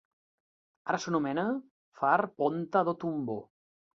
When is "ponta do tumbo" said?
2.41-3.37